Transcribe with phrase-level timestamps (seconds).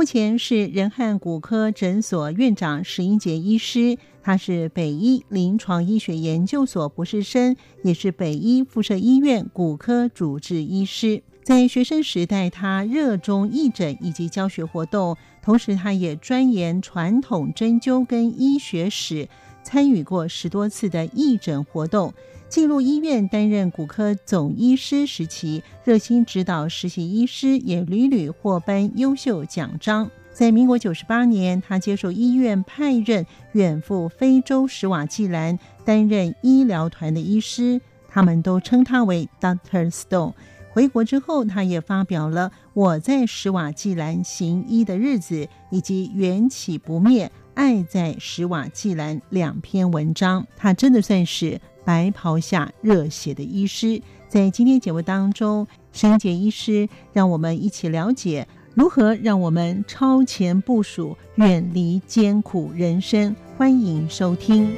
[0.00, 7.54] 目前是仁汉骨科诊所院长石英杰医师，他是北医临床医学研究所博士生，
[7.84, 11.22] 也是北医附设医院骨科主治医师。
[11.44, 19.28] 在学生时代，他热衷义诊以及教学活动，同时他也钻研传统针灸跟医学史，
[19.62, 22.14] 参与过十多次的义诊活动。
[22.50, 30.10] 进入医院担任骨科总医师时期，热心指导实习医师，也屡屡获颁优秀奖章。
[30.32, 40.32] 在民国九十八年，他接受医院派任，远赴非洲史瓦济兰担任医疗团的医师，他们都称他为 Doctor Stone。
[40.72, 50.46] 回国之后，他也发表了《我在史瓦济兰行医的日子》以及《缘起不灭，爱在史瓦济兰》两篇文章。
[50.56, 51.60] 他真的算是
[51.90, 54.00] 白袍下热血的医师。
[54.28, 63.34] 在今天节目当中，石英杰医师让我们一起了解如何让我们超前部署，远离艰苦人生。
[63.58, 64.70] 欢迎收听。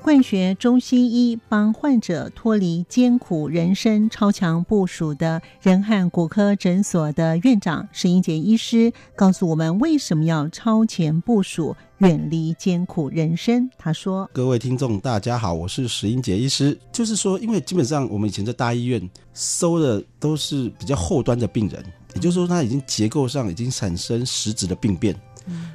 [0.00, 13.68] 惯学中西医，帮患者脱离艰苦人生，超强部署的仁汉骨科诊所的院长石英杰医师告诉我们，为什么要超前部署，远离艰苦人生。
[13.76, 16.78] 他说：“各位听众，大家好，我是石英杰医师。
[16.90, 21.84] 就是说，因为基本上我们以前在大医院收的都是比较后端的病人，
[22.14, 25.14] 也就是说，他已经结构上已经产生实质的病变。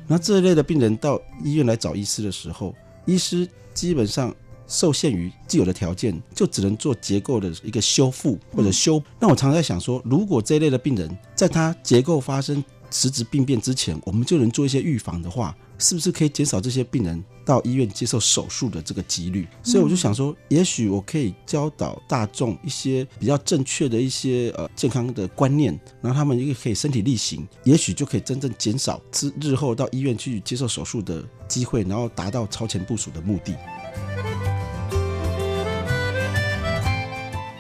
[0.08, 2.74] 那这一类的病人到医院来找医师的时候，
[3.06, 4.34] 医师。”基本上
[4.70, 9.04] 受限于既有的条件，就只能做结构的一个修复或者修。
[9.20, 19.48] 那我常常在想说，如果这一类的病人在他结构发生实质病变之前，我们就能做一些预防的话，是不是可以减少这些病人到医院接受手术的这个几率？
[19.62, 33.56] 所以我就想说，也许我可以教导大众一些比较正确的一些呃健康的观念，然后他们一个可以身体力行，也许就可以真正减少之日后到医院去接受手术的机会，然后达到超前部署的目的。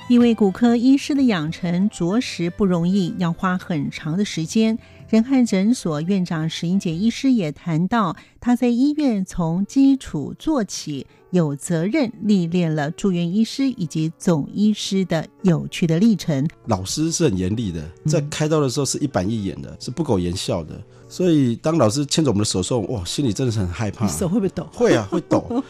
[0.07, 4.77] 一位骨科医师的养成着实不容易，要花很长的时间。
[5.07, 16.47] 仁汉诊所院长石英杰医师也谈到，他在医院从基础做起，有责任历练了住院医师以及总医师的有趣的历程。
[16.66, 20.81] 老师是很严厉的，在开刀的时候是一板一眼的，嗯、是不苟言笑的。
[21.07, 24.07] 所以当老师牵着我们的手的时候，哇，心里真的是很害怕。
[24.07, 24.67] 手会不会抖？
[24.73, 25.63] 会啊，会抖，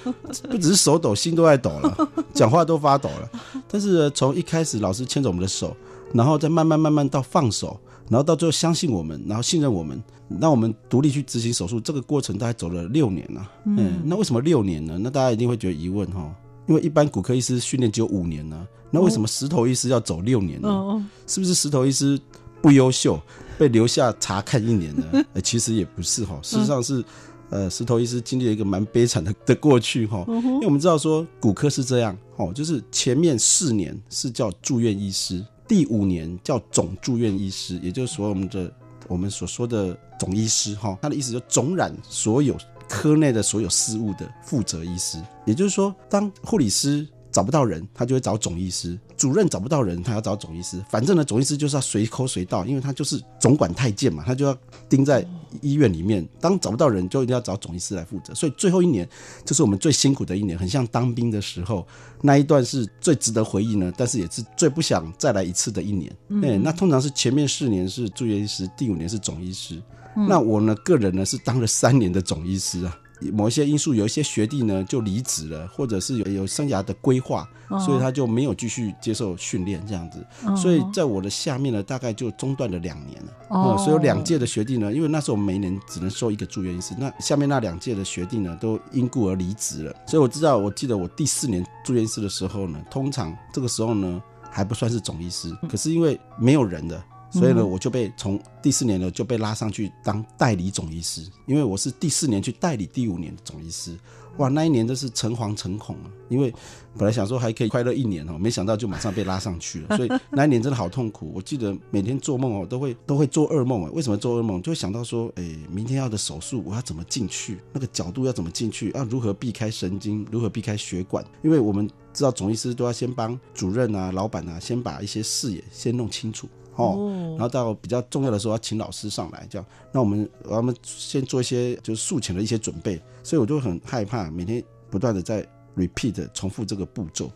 [0.50, 3.29] 不只是手抖，心都在抖了，讲话都发抖了。
[3.67, 5.75] 但是从一开始，老师牵着我们的手，
[6.13, 7.78] 然后再慢慢慢慢到放手，
[8.09, 10.01] 然后到最后相信我们，然后信任我们，
[10.39, 11.79] 让我们独立去执行手术。
[11.79, 13.51] 这个过程大概走了六年了。
[13.66, 14.97] 嗯，嗯，那为什么六年呢？
[14.99, 16.33] 那大家一定会觉得疑问哈，
[16.67, 20.69] 因为一般骨科医师训练只有五年呢，那为什么石头医师要走六年呢？
[20.69, 22.19] 哦，是不是石头医师
[22.61, 23.19] 不优秀？
[23.57, 25.05] 被留下查看一年呢？
[25.33, 27.01] 呃， 其实也不是哈，事实上是，
[27.49, 38.72] 呃，石头医师经历了一个蛮悲惨的的过去哈，因为我们知道说骨科是这样哦，就是前面四年是叫住院医师，第五年叫总住院医师，也就是说我们的
[39.08, 48.97] 我们所说的总医师哈，他的意思就总揽所有科内的所有事务的负责医师，也就是说，当护理师找不到人，他就会找总医师。
[49.18, 50.81] 主任找不到人，他要找总医师。
[50.90, 54.57] 反正呢，总医师就是要随口随到，因为他就是总管太监嘛，他就要
[54.88, 55.28] 盯在
[55.59, 56.25] 医院里面。
[56.40, 58.34] 当找不到人，就一定要找总医师来负责。
[58.34, 59.06] 所以最后一年
[59.44, 61.85] 就是我们最辛苦的一年，很像当兵的时候
[62.22, 66.16] 那一段是最值得回忆呢，但是也是最不想再来一次的一年。
[66.29, 69.75] 嗯、欸，那通常是前面四年是住院医师，第五年是总医师。
[70.16, 72.97] 嗯、那我呢，个人呢是当了三年的总医师啊。
[73.34, 77.47] 某一些因素，有一些学弟呢就离职了，或者是有有生涯的规划，
[77.85, 80.26] 所以他就没有继续接受训练这样子。
[80.56, 83.32] 所以在我的下面呢，大概就中断了两年了。
[83.50, 89.96] 哦，所以有两届的学弟呢，因为那时候我们每年只能收一个住院医师，那下面那两届的学弟呢都因故而离职了。
[90.06, 94.22] 所以我知道，我记得我第四年住院医师的时候呢，通常这个时候呢
[94.52, 97.02] 还不算是总医师，可是因为没有人的。
[97.40, 103.96] 所以呢，我就被从第四年呢就被拉上去当代理总医师，因为我是第四年去代理第五年的总医师。
[104.37, 106.11] 哇，那一年真是诚惶诚恐啊！
[106.28, 106.53] 因为
[106.97, 111.32] 本来想说还可以快乐一年哦，没想到就马上被拉上去了， 所以那一年真的好痛苦。
[111.34, 113.91] 我记得每天做梦哦，都会都会做噩梦啊。
[113.93, 114.61] 为什么做噩梦？
[114.61, 117.59] 就会想到说，哎，明天要的手术我要怎么进去？
[117.72, 118.91] 那个角度要怎么进去？
[118.93, 120.28] 要如何避开神经？
[120.29, 121.23] 如何避开血管？
[121.41, 126.49] 因为我们知道总医师都要先帮主任啊、老板啊，先把一些视野先弄清楚。
[126.75, 135.45] 哦，然后到比较重要的时候要请老师上来，这样，那我们我们先做一些就是术前的一些准备，所以我就很害怕每天不断的在
[135.75, 137.31] repeat 重复这个步骤，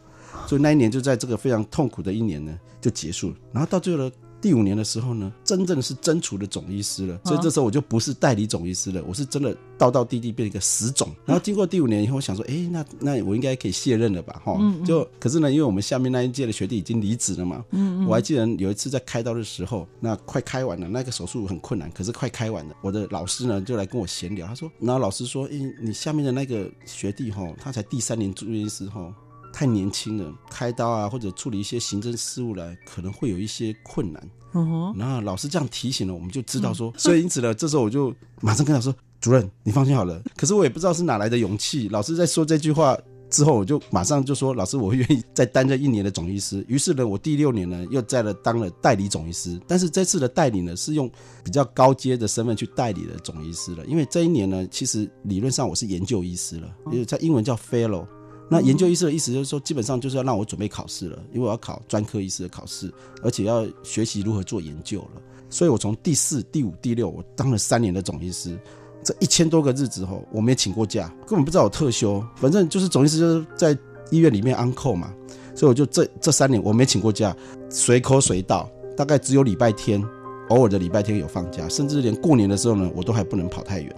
[0.48, 4.12] 所以那一年就在这个非常痛苦的一年呢就结束了，然后到最后呢。
[4.42, 11.10] 第五年的时候呢，真正是真除的总医师了，所以这时候我就不是代理总医师了，我是真的道道地地变一个死总。
[11.26, 14.42] 然后经过第五年以后，我想说，哎，那那我应该可以卸任了吧？
[14.44, 29.14] 哈，就可是呢，因为我们下面那一届的学弟已经离职了嘛，嗯，我还记得有一次在开刀的时候，那快开完了，那个手术很困难，可是快开完了，我的老师呢就来跟我闲聊，他说，然后老师说，哎，你下面的那个学弟哈，他才第三年住院医师哈。
[29.52, 34.30] 太年轻了，开刀啊，或者处理一些行政事务来，可能会有一些困难。
[34.54, 40.20] 嗯哼，然后老师这样提醒了，我们就知道说，所以因此呢，这时候我就马上跟他说：“主任，你放心好了。
[40.36, 41.88] ”可是我也不知道是哪来的勇气。
[41.90, 42.98] 老师在说这句话
[43.30, 49.60] 之后，我就马上就说：“老师，我会愿意再担任一年的总医师。”于是呢，我第六年呢又在了当了代理总医师。
[49.68, 51.08] 但是这次的代理呢，是用
[51.44, 53.86] 比较高阶的身份去代理的总医师了。
[53.86, 58.08] 因为这一年呢，其实理论上我是研究医师了，因为在英文叫 Fellow。
[58.50, 62.92] 那研究医师的意思就是说，基本上就是要让我准备考试了，因为我要考专科医师的考试，
[63.22, 65.22] 而且要学习如何做研究了。
[65.50, 68.60] 所以我从第四、第五、第六，我当了三年的总医师，
[69.04, 73.78] 这一千多个日子后，我没请过假，根本不知道我特休，反正就是总医师就是在
[74.10, 75.14] 医院里面 on call 嘛，
[75.56, 77.36] 所以我就这这三年我没请过假，
[77.70, 80.04] 随口随到，大概只有礼拜天，
[80.50, 83.96] 偶尔的礼拜天有放假，甚至连过年的时候呢，我都还不能跑太远。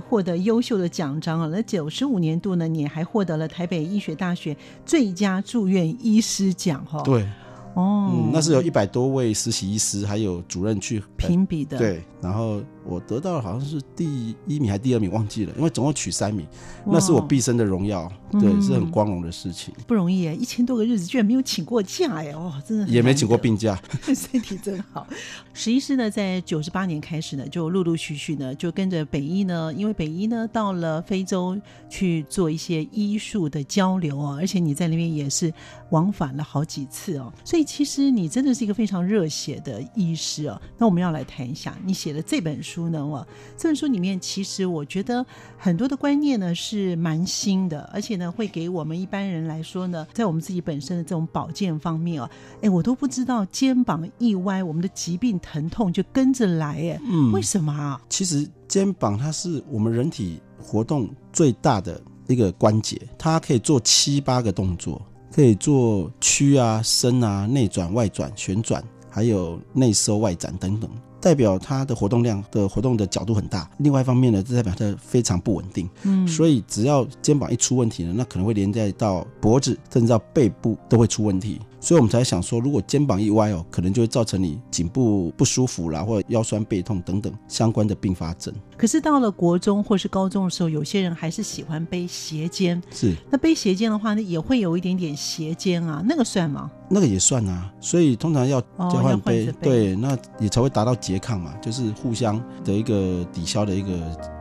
[0.00, 1.48] 获得优秀的奖章啊！
[1.52, 7.02] 那九十五年度呢，你还获得了台北医学大学最佳住院医师奖哈。
[7.02, 7.26] 对。
[7.74, 11.78] 哦、嗯，那是有一百多位实习医师还有主任去评比的。
[11.78, 16.44] 对，然后我得到了好像是第一名还是第二名，忘记了，因为总共取三名，
[16.84, 19.72] 那是我毕生的荣耀，对，嗯、是很光荣的事情。
[19.86, 23.80] 不容易哎，一千多个日子居然没有请过假哎，哦，真的也没请过病假，
[24.14, 25.06] 身体真好。
[25.54, 35.50] 史医师呢，在九十八年开始呢，就陆陆续续呢，就跟着北医呢，因为北医呢到了非洲去做一些医术的交流哦，而且你在那边也是
[35.90, 37.64] 往返了好几次哦，所以。
[37.70, 40.60] 其实你真的是一个非常热血的医师哦。
[40.76, 43.06] 那我们要来谈一下你写的这本书呢？
[43.06, 43.24] 哇，
[43.56, 45.24] 这本书里面其实我觉得
[45.56, 52.30] 很多的观念呢是蛮新的，而且呢会给我们一般人来说呢，在我们自己本身的这种保健方面哦，
[52.62, 58.00] 哎，我都不知道肩膀一歪，我们的疾病疼痛就跟着来，哎，嗯，为什么啊？
[58.08, 65.02] 其实肩膀它是我们人体活动最大的一个关节，它可以做七八个动作。
[65.32, 70.90] 可以做屈啊、伸啊、内转、外转、旋转，还有内收外展等等，
[71.20, 73.68] 代表它的活动量的活动的角度很大。
[73.78, 75.88] 另外一方面呢，这代表它非常不稳定。
[76.02, 81.60] 嗯，所以只要肩膀一出问题呢，那可能会连带到脖子，甚至到背部都会出问题。
[81.80, 88.54] 所以我们才想说，如果肩膀一歪哦，可能就会造成你颈部不舒服啦，或者腰酸背痛等等相关的并发症。
[88.76, 92.80] 可是到了国中或是高中的时候，有些人还是喜欢背斜肩。
[92.90, 96.70] 是，那背斜肩的话呢，也会有一点点斜肩啊，那个算吗？
[96.90, 103.90] 那个也算啊，所以通常要交换背，对，那也才会达到拮抗嘛，就是互相的一个抵消的一个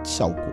[0.04, 0.44] 效果。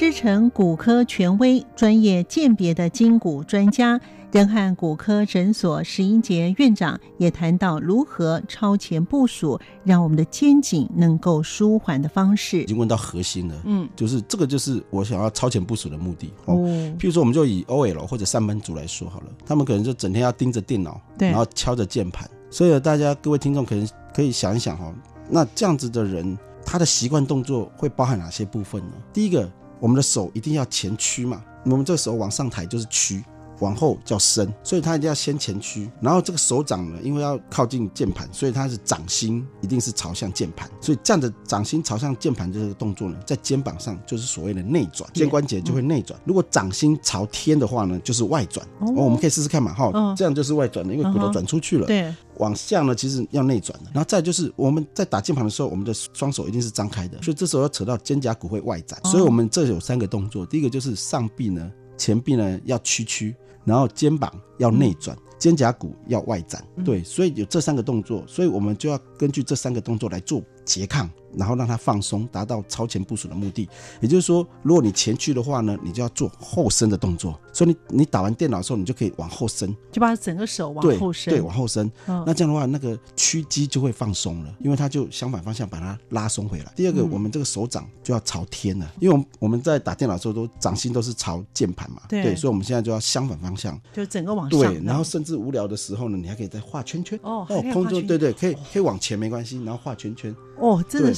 [0.00, 4.00] 师承骨科权威、专业鉴别的筋骨专家，
[4.30, 12.62] 仁汉骨科诊所石英杰院长也谈到如何超前部署，让我们的肩颈能够舒缓的方式。
[12.62, 16.32] 已经问到核心了，嗯，就是这个就是我想要超前部署的目的。
[16.44, 16.54] 哦，
[16.96, 22.30] 譬如说，我们就以 OL 或者上班族来说好了，他们可能就整天要盯着电脑，对，然后敲着键盘。
[22.52, 24.94] 所以大家各位听众可能可以想一想哈，
[25.28, 28.92] 那这样子的人，他的习惯动作会包含哪些部分呢？
[29.12, 29.50] 第一个。
[29.80, 33.24] 我们的手一定要前屈嘛，我们这个手往上抬就是屈，
[33.60, 35.90] 往后叫伸，所以它一定要先前屈。
[36.00, 40.70] 然后这个手掌呢，因为要靠近键盘，所以它是掌心一定是朝向键盘。
[40.80, 46.18] 所以这样的掌心朝向键盘这个动作呢，在肩膀上就是所谓的内转，肩关节就会内转。
[46.24, 48.66] 如果掌心朝天的话呢，就是外转。
[48.80, 51.86] 哦，我们可以试试看嘛，哈，这样就是外转的，因为骨头转出去了。
[51.86, 53.90] 对，往下呢，其实要内转的。
[53.92, 58.98] 然后再就是我们在打键盘的时候，我们的双手一定是张开的，所以这时候要扯到肩胛骨会外展。
[59.04, 63.36] 所以我们这有三个动作，第一个就是上臂呢，前臂呢要屈曲。
[63.64, 71.10] 然后肩膀要内转，肩胛骨要外展，对，所以有这三个动作，所以我们就要根据这三个动作来做拮抗。
[71.38, 73.68] 然后让它放松，达到超前部署的目的。
[74.00, 77.38] 也就是说，如果你前屈的话呢，你就要做后伸的动作。
[77.52, 81.90] 所以你你打完电脑的时候，你就可以往后伸，就把整个手往后伸，对，对，往后伸。
[82.06, 86.72] 嗯、那这样的话，那个屈肌就会放松了，因为它就相反方向把它拉松回来。
[86.76, 94.60] 第二个，我们这个手掌就要朝天了，因为我们我们在打电脑的时候都掌心都是朝键盘嘛，对，对，所以我们现在就要相反方向，就整个往上。
[94.60, 97.18] 对，然后甚至无聊的时候呢，你还可以再画圈圈。
[97.22, 100.34] 哦，哦，空中对对，可以可以往前没关系，然后画圈圈。
[100.60, 101.14] 哦，真的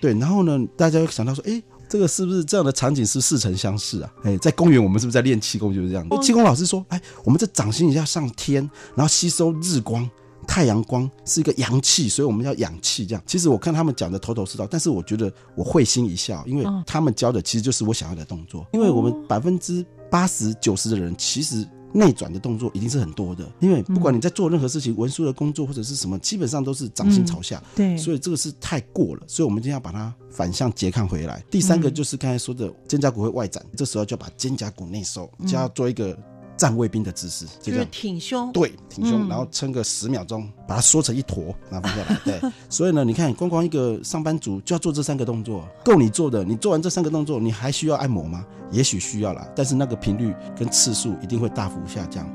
[0.00, 4.12] 对，然后呢，大家会想到说，哎，这个是不是这样的场景是似曾相识啊？
[4.22, 6.06] 哎，在公园我们是不是在练气功就是这样？
[6.22, 8.62] 气功老师说，哎，我们这掌心一下上天，
[8.94, 10.08] 然后吸收日光、
[10.46, 13.06] 太阳光，是一个阳气，所以我们要养气。
[13.06, 18.66] 这样，其实我看他们讲的头头是道，但是我觉得我会心一笑，因为他们教的其实就是我想要的动作。
[18.72, 21.66] 因为我们百分之八十九十的人其实。
[21.92, 27.62] 内转的动作一定是很多的，因为不管你在做任何事情，文书的工作或者是什么，基本上都是掌心朝下。
[27.74, 31.42] 对，所以这个是太过了，所以我们今天要把它反向拮抗回来。
[31.50, 36.18] 第三个就是刚才说的肩胛骨会外展，这时候就要把肩胛骨内收，就要做一个。
[36.58, 42.20] 站卫兵的姿势，就是挺胸，对，挺胸，嗯、然后撑个十秒钟，把它缩成一坨，然后放下来。
[42.26, 46.44] 对，所以呢，你看，光光一个上班族就要做这三个动作，够你做的。
[46.44, 48.44] 你做完这三个动作，你还需要按摩吗？
[48.70, 52.28] 也许需要啦，但是那个频率跟次数一定会大幅下降。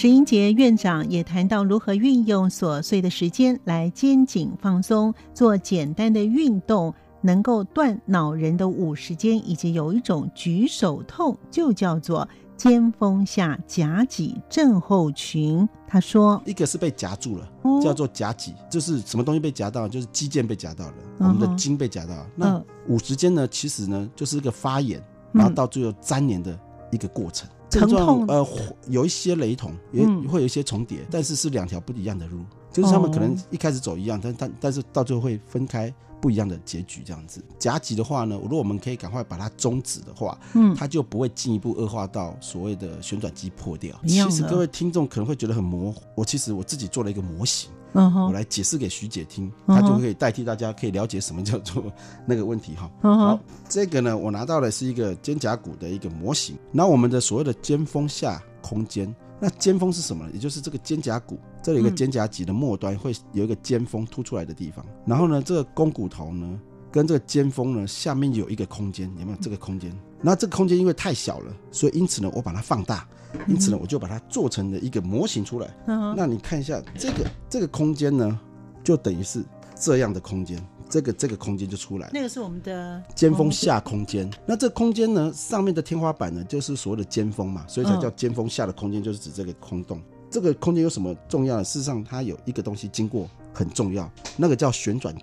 [0.00, 15.68] 石英杰院长也谈到如何运用琐碎的时间来肩颈放松，做简单的运动，能够断恼人的五十肩，以及有一种举手痛，就叫做肩峰下夹脊症候群。
[15.88, 17.50] 他说，一个是被夹住了，
[17.82, 22.26] 叫做夹脊，就是什么东西被夹到，就是肌腱被夹到了，我们的筋被夹到了。
[22.36, 25.02] 那五十肩呢，其实呢就是一个发炎，
[25.32, 26.56] 然后到最后粘连的
[26.92, 27.50] 一个过程。
[27.68, 28.46] 症状呃
[28.88, 32.40] 有一些雷同，也会有一些重叠，但是是两条不一样的路，
[32.72, 37.44] 就是他们可能一开始走一样，但但但是到最后会分开不一样的结局这样子。
[37.58, 43.94] 夹挤的话呢，如果我们可以赶快把它终止的话，嗯，它就不会进一步恶化到所谓的旋转机破掉。
[44.06, 47.70] 其实各位听众可能会觉得很模糊，我其实我自己做了一个模型。
[47.94, 48.26] Uh.
[48.26, 51.84] 我来解释给徐姐听，她就可以代替大家，可以了解什么叫做
[52.26, 52.90] 那个问题哈。
[53.02, 53.16] Uh.
[53.16, 56.56] 好，这个呢，我拿到的是一个肩胛骨的一个模型。
[56.70, 60.30] 那我们的所谓的肩峰下空间，那肩峰是什么呢？
[60.34, 64.84] 也就是这个肩胛骨，这里有一个肩胛脊的末端会有一个肩峰凸出来的地方。
[65.06, 69.92] 然后呢，这个肱骨头呢，跟这个尖峰呢，下面有一个空间，有没有这个空间？
[70.20, 73.06] 那这个空间因为太小了，所以因此呢，我把它放大。
[73.46, 75.68] 因此呢，我就把它做成了一个模型出来。
[75.86, 78.40] 嗯，那你看一下这个这个空间呢，
[78.82, 79.44] 就等于是
[79.78, 82.12] 这样的空间，这个这个空间就出来了。
[82.14, 84.30] 那个是我们的尖峰下空间。
[84.46, 90.00] 那这空间呢，上面的天花板呢，就是所谓的尖峰嘛，所以才叫尖峰下的空间，就是指这个空洞。
[90.30, 91.64] 这个空间有什么重要的？
[91.64, 95.14] 事实上，它有一个东西经过很重要，那个叫旋转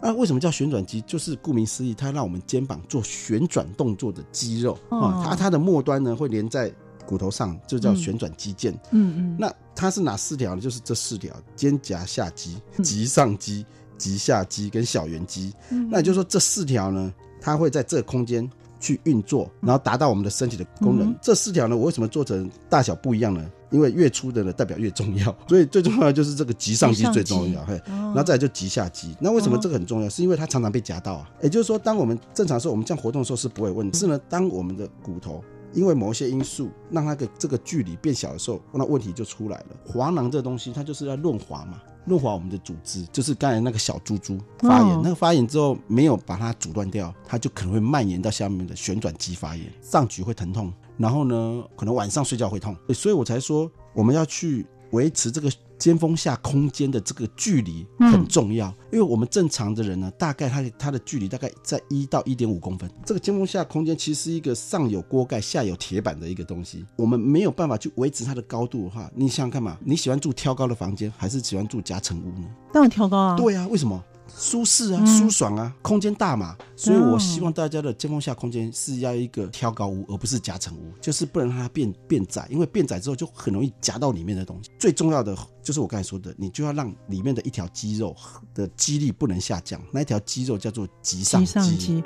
[0.00, 0.06] 肌。
[0.06, 1.00] 啊，为什么叫旋转肌？
[1.02, 5.22] 就是顾名思义，它让我们肩膀做旋转动作的肌肉啊。
[5.24, 6.72] 它它的末端呢，会连在。
[7.06, 10.60] 骨头上就叫旋转肌腱，嗯嗯，那它是哪四条呢？
[10.60, 13.64] 就是这四条：肩胛下肌、棘上肌、
[13.96, 15.54] 棘下肌跟小圆肌。
[15.70, 18.46] 嗯、那也就是说，这四条呢，它会在这个空间
[18.80, 21.08] 去运作，然后达到我们的身体的功能。
[21.10, 23.44] 嗯、这四条呢，我为什么做成大小不一样呢？
[23.70, 25.34] 因为越粗的呢，代表越重要。
[25.46, 29.14] 所以最重要的就是这个棘上肌最重要，嘿，然后再来就棘下肌。
[29.20, 30.08] 那为什么这个很重要？
[30.08, 31.30] 是因为它常常被夹到啊。
[31.42, 33.98] 也就是说，当我们正常的时候，我们这样活动的时候是不会问题。
[33.98, 35.42] 是呢，当我们的骨头。
[35.72, 39.66] 因为某些因素让那个这个距离变小的时候，那问题就出来了。
[39.86, 62.90] 滑囊这东西，它就是要润滑嘛，润滑我们的组织，就是刚才那个小猪猪发炎，那个发炎之后没有把它阻断掉，它就可能会蔓延到下面的旋转肌发炎，上举会疼痛，然后呢，可能晚上睡觉会痛，所以我才说我们要去维持这个尖峰下空间的这个距离很重要，嗯、因为我们正常的人呢，大概他他的距离大概在一到一点五公分。
[63.04, 72.48] 这个尖峰下空间其实是一个上有锅盖下有铁板的一个东西，我们没有办法去维持它的高度的话，你想想看嘛，你喜欢住挑高的房间，还是喜欢住夹层屋呢？
[72.72, 73.36] 当然挑高啊。
[73.36, 74.02] 对啊，为什么？
[74.38, 84.70] 舒适啊，舒爽啊，嗯、空间大嘛，所以我希望大家的尖峰下空间是要一个挑高屋，而不是夹层屋，就是不能让它变变窄，因为变窄之后就很容易夹到里面的东西。
[84.78, 88.14] 最重要的就是我刚才说的，你就要让里面的一条肌肉
[88.54, 92.02] 的肌力不能下降，那一条肌肉叫做棘上肌。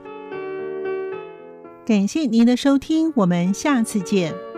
[1.84, 4.51] 感谢您的收听，我们下次见。